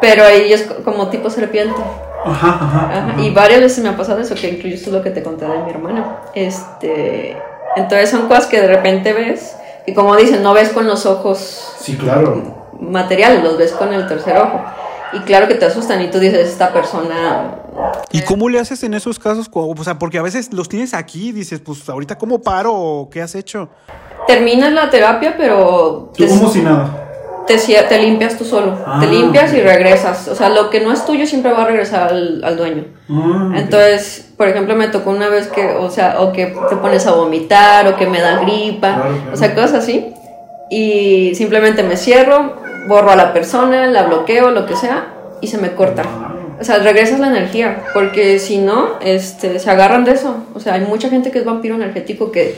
[0.02, 1.80] Pero ahí es como tipo serpiente.
[2.26, 5.46] Ajá, ajá, Y varias veces me ha pasado eso, que incluye lo que te conté
[5.46, 6.22] de mi hermana.
[6.34, 7.38] Este,
[7.76, 11.76] entonces son cosas que de repente ves y como dicen, no ves con los ojos
[11.80, 12.68] sí, claro.
[12.80, 14.62] materiales, los ves con el tercer ojo.
[15.14, 17.56] Y claro que te asustan y tú dices, esta persona...
[18.12, 19.50] ¿Y cómo le haces en esos casos?
[19.52, 23.10] O sea, porque a veces los tienes aquí y dices, pues ahorita cómo paro o
[23.10, 23.70] qué has hecho.
[24.28, 26.12] Terminas la terapia, pero...
[26.16, 26.99] Tú como si nada
[27.58, 28.74] te, limpias tú solo.
[28.74, 30.28] te ah, limpias y regresas.
[30.28, 32.86] O sea, lo que no es tuyo siempre va a regresar al, dueño.
[33.10, 37.08] Ah, Entonces, por ejemplo, me tocó una vez que, o sea, o que te pones
[37.08, 40.14] a vomitar, o que me da gripa, o sea, cosas así.
[40.70, 42.58] Y simplemente me cierro,
[42.88, 46.04] borro a la persona, la bloqueo, lo que sea, y se me corta.
[46.60, 50.44] o sea, regresas la energía, porque si no, este, se agarran de eso.
[50.54, 52.56] O sea, hay mucha gente que es vampiro energético que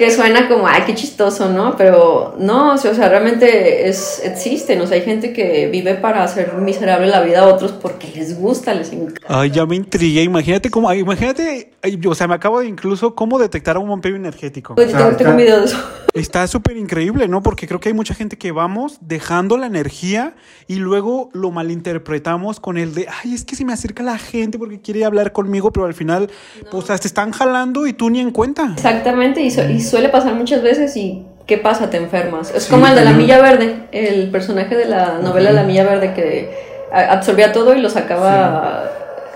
[0.00, 1.76] que suena como, ay, qué chistoso, ¿no?
[1.76, 6.54] Pero no, o sea, realmente es, existen, o sea, hay gente que vive para hacer
[6.54, 9.20] miserable la vida a otros porque les gusta, les encanta.
[9.28, 11.72] Ay, ya me intrigué, imagínate cómo, imagínate,
[12.08, 14.74] o sea, me acabo de incluso cómo detectar a un vampiro energético.
[14.74, 15.76] Pues tengo, tengo un video de eso.
[16.14, 17.42] Está súper increíble, ¿no?
[17.42, 20.34] Porque creo que hay mucha gente que vamos dejando la energía
[20.66, 24.58] y luego lo malinterpretamos con el de, ay, es que se me acerca la gente
[24.58, 26.30] porque quiere hablar conmigo, pero al final,
[26.70, 28.72] pues, te están jalando y tú ni en cuenta.
[28.74, 31.90] Exactamente, y, y suele pasar muchas veces y ¿qué pasa?
[31.90, 32.52] Te enfermas.
[32.54, 36.14] Es como el de la Milla Verde, el personaje de la novela La Milla Verde
[36.14, 36.48] que
[36.92, 38.84] absorbía todo y lo sacaba...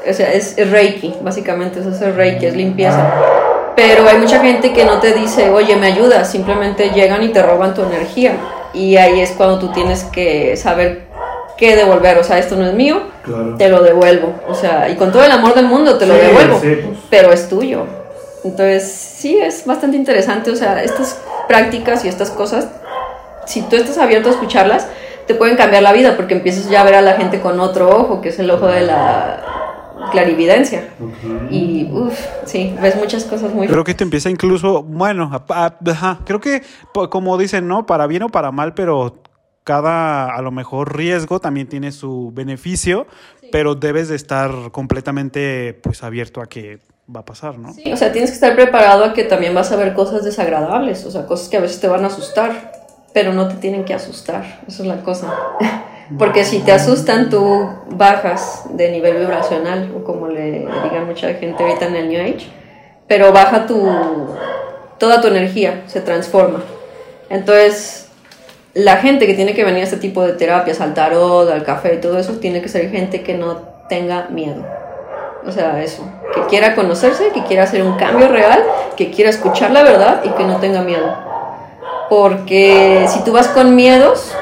[0.09, 3.11] O sea, es, Reiki, básicamente, eso es Reiki, es limpieza.
[3.75, 7.43] Pero hay mucha gente que no te dice, oye, me ayuda, simplemente llegan y te
[7.43, 8.37] roban tu energía.
[8.75, 11.03] Y ahí es cuando tú tienes que saber
[11.57, 12.19] qué devolver.
[12.19, 13.01] O sea, esto no es mío,
[13.59, 14.35] te lo devuelvo.
[14.47, 16.79] O sea, y con todo el amor del mundo te lo devuelvo, pues.
[17.09, 18.04] pero es tuyo.
[18.45, 22.69] Entonces, sí, es bastante interesante, o sea, estas prácticas y estas cosas,
[23.47, 24.87] si tú estás abierto a escucharlas,
[25.27, 27.89] te pueden cambiar la vida porque empiezas ya a ver a la gente con otro
[27.89, 29.43] ojo, que es el ojo de la
[30.13, 30.89] clarividencia.
[31.51, 33.67] Y, uff, sí, ves muchas cosas muy...
[33.67, 35.31] Creo que te empieza incluso, bueno,
[36.25, 36.63] creo que,
[37.11, 37.87] como dicen, ¿no?
[37.87, 39.23] Para bien o para mal, pero
[39.65, 43.07] cada, a lo mejor, riesgo también tiene su beneficio,
[43.51, 46.81] pero debes de estar completamente, pues, abierto a que
[47.15, 47.73] va a pasar, ¿no?
[47.73, 51.05] Sí, o sea, tienes que estar preparado a que también vas a ver cosas desagradables,
[51.05, 52.73] o sea, cosas que a veces te van a asustar,
[53.13, 55.33] pero no te tienen que asustar, eso es la cosa.
[56.19, 61.63] Porque si te asustan, tú bajas de nivel vibracional, o como le digan mucha gente
[61.63, 62.47] ahorita en el New Age,
[63.09, 63.89] pero baja tu,
[64.99, 66.63] toda tu energía, se transforma.
[67.31, 68.09] Entonces,
[68.75, 71.95] la gente que tiene que venir a este tipo de terapias, al tarot, al café
[71.95, 73.57] y todo eso, tiene que ser gente que no
[73.89, 74.63] tenga miedo
[75.47, 76.03] o sea, eso,
[76.35, 78.65] que quiera conocerse, que quiera hacer un cambio real,
[78.97, 81.15] que quiera escuchar la verdad y que no tenga miedo.
[82.09, 84.35] Porque si tú vas con miedos,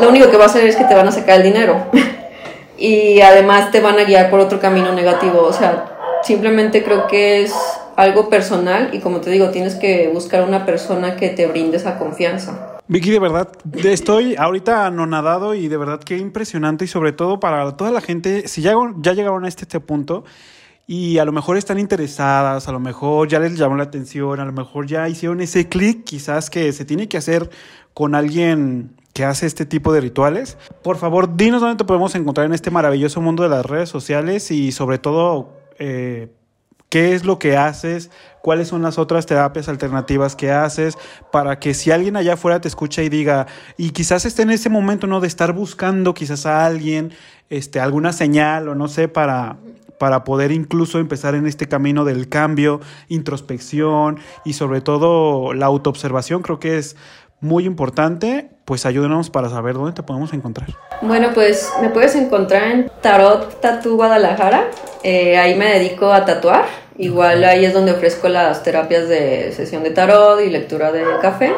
[0.00, 1.76] lo único que va a hacer es que te van a sacar el dinero.
[2.78, 5.42] y además te van a guiar por otro camino negativo.
[5.42, 5.86] O sea,
[6.22, 7.54] simplemente creo que es
[7.96, 11.98] algo personal y como te digo, tienes que buscar una persona que te brinde esa
[11.98, 12.73] confianza.
[12.86, 13.50] Vicky, de verdad,
[13.82, 18.46] estoy ahorita anonadado y de verdad qué impresionante y sobre todo para toda la gente,
[18.46, 20.24] si ya, ya llegaron a este, este punto
[20.86, 24.44] y a lo mejor están interesadas, a lo mejor ya les llamó la atención, a
[24.44, 27.48] lo mejor ya hicieron ese clic quizás que se tiene que hacer
[27.94, 30.58] con alguien que hace este tipo de rituales.
[30.82, 34.50] Por favor, dinos dónde te podemos encontrar en este maravilloso mundo de las redes sociales
[34.50, 35.56] y sobre todo...
[35.78, 36.28] Eh,
[36.88, 38.10] qué es lo que haces,
[38.42, 40.96] cuáles son las otras terapias alternativas que haces,
[41.32, 44.68] para que si alguien allá afuera te escucha y diga, y quizás esté en ese
[44.70, 45.20] momento, ¿no?
[45.20, 47.12] De estar buscando quizás a alguien,
[47.50, 49.56] este, alguna señal o no sé, para,
[49.98, 56.42] para poder incluso empezar en este camino del cambio, introspección y sobre todo la autoobservación,
[56.42, 56.96] creo que es
[57.44, 60.70] muy importante, pues ayúdenos para saber dónde te podemos encontrar.
[61.02, 64.68] Bueno, pues me puedes encontrar en Tarot Tattoo Guadalajara.
[65.02, 66.64] Eh, ahí me dedico a tatuar.
[66.96, 71.52] Igual ahí es donde ofrezco las terapias de sesión de tarot y lectura de café.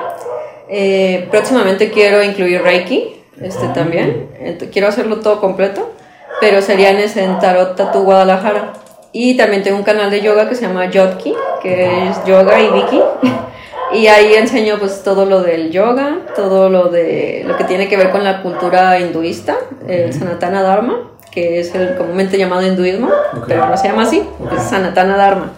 [0.68, 4.29] Eh, próximamente quiero incluir Reiki, este también.
[4.72, 5.92] quiero hacerlo todo completo,
[6.40, 8.72] pero sería en Tarot Tattoo Guadalajara.
[9.12, 12.70] Y también tengo un canal de yoga que se llama Yotki, que es yoga y
[12.70, 13.01] Vicky.
[13.97, 17.97] Y ahí enseño pues todo lo del yoga, todo lo de lo que tiene que
[17.97, 19.57] ver con la cultura hinduista,
[19.89, 23.09] el Sanatana Dharma, que es el comúnmente llamado hinduismo,
[23.47, 24.23] pero no se llama así,
[24.55, 25.53] es Sanatana Dharma.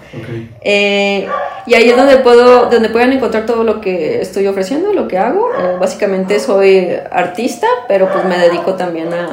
[0.61, 1.29] Eh,
[1.67, 5.19] y ahí es donde puedo, donde pueden encontrar todo lo que estoy ofreciendo, lo que
[5.19, 5.51] hago.
[5.59, 9.29] Eh, básicamente soy artista, pero pues me dedico también a,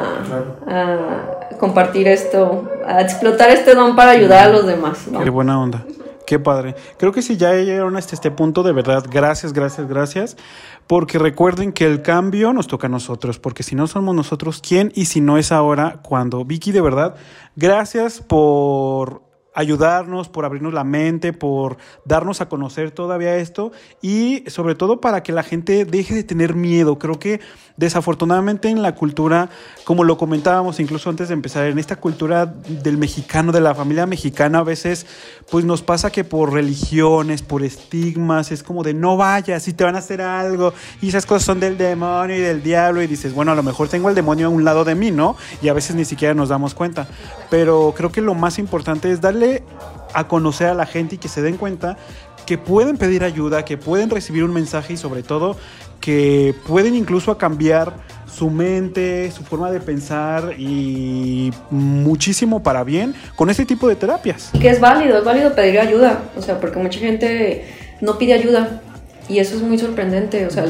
[0.68, 4.98] a, compartir esto, a explotar este don para ayudar a los demás.
[5.24, 5.84] Qué buena onda.
[6.26, 6.76] Qué padre.
[6.98, 10.38] Creo que si ya llegaron hasta este punto, de verdad, gracias, gracias, gracias.
[10.88, 14.92] Porque recuerden que el cambio nos toca a nosotros, porque si no somos nosotros, ¿quién?
[14.96, 16.46] Y si no es ahora, cuando.
[16.46, 17.16] Vicky, de verdad,
[17.56, 19.25] gracias por
[19.56, 25.24] ayudarnos, por abrirnos la mente, por darnos a conocer todavía esto y sobre todo para
[25.24, 27.00] que la gente deje de tener miedo.
[27.00, 27.40] Creo que
[27.78, 29.50] desafortunadamente en la cultura,
[29.84, 34.06] como lo comentábamos incluso antes de empezar, en esta cultura del mexicano, de la familia
[34.06, 35.08] mexicana, a veces
[35.50, 39.84] pues nos pasa que por religiones, por estigmas, es como de no vayas y te
[39.84, 43.34] van a hacer algo y esas cosas son del demonio y del diablo y dices,
[43.34, 45.38] bueno, a lo mejor tengo el demonio a un lado de mí, ¿no?
[45.62, 47.08] Y a veces ni siquiera nos damos cuenta.
[47.50, 49.45] Pero creo que lo más importante es darle
[50.14, 51.98] a conocer a la gente y que se den cuenta
[52.46, 55.58] que pueden pedir ayuda, que pueden recibir un mensaje y sobre todo
[56.00, 57.94] que pueden incluso cambiar
[58.32, 64.52] su mente, su forma de pensar y muchísimo para bien con este tipo de terapias.
[64.60, 67.66] Que es válido, es válido pedir ayuda, o sea, porque mucha gente
[68.02, 68.82] no pide ayuda
[69.30, 70.66] y eso es muy sorprendente, o sea,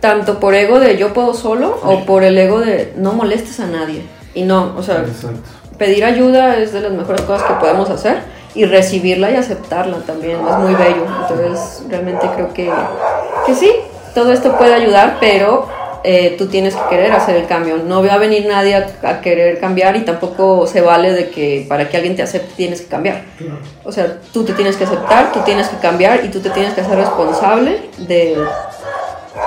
[0.00, 3.66] tanto por ego de yo puedo solo o por el ego de no molestes a
[3.66, 4.02] nadie.
[4.34, 5.04] Y no, o sea,
[5.78, 8.18] pedir ayuda es de las mejores cosas que podemos hacer
[8.54, 11.06] y recibirla y aceptarla también es muy bello.
[11.22, 12.70] Entonces, realmente creo que,
[13.46, 13.70] que sí,
[14.14, 15.68] todo esto puede ayudar, pero
[16.06, 17.78] eh, tú tienes que querer hacer el cambio.
[17.78, 21.88] No va a venir nadie a, querer cambiar y tampoco se vale de que para
[21.88, 23.22] que alguien te acepte tienes que cambiar.
[23.84, 26.74] O sea, tú te tienes que aceptar, tú tienes que cambiar y tú te tienes
[26.74, 28.36] que hacer responsable de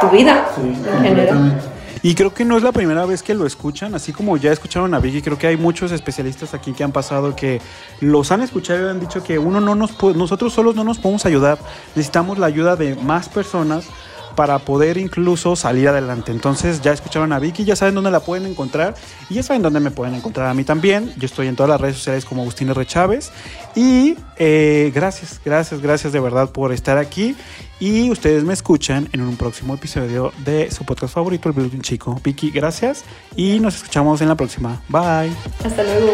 [0.01, 1.61] tu vida en general.
[2.07, 4.93] Y creo que no es la primera vez que lo escuchan, así como ya escucharon
[4.93, 7.59] a Vicky, creo que hay muchos especialistas aquí que han pasado que
[7.99, 11.25] los han escuchado y han dicho que uno no nos nosotros solos no nos podemos
[11.25, 11.59] ayudar,
[11.97, 13.89] necesitamos la ayuda de más personas
[14.38, 16.31] para poder incluso salir adelante.
[16.31, 18.93] Entonces ya escucharon a Vicky, ya saben dónde la pueden encontrar
[19.31, 21.11] y ya saben dónde me pueden encontrar a mí también.
[21.17, 22.85] Yo estoy en todas las redes sociales como Agustín R.
[22.85, 23.31] Chávez
[23.75, 27.35] y eh, gracias, gracias, gracias de verdad por estar aquí
[27.79, 32.21] y ustedes me escuchan en un próximo episodio de su podcast favorito, El Blue Chico.
[32.23, 34.83] Vicky, gracias y nos escuchamos en la próxima.
[34.88, 35.33] Bye.
[35.65, 36.13] Hasta luego.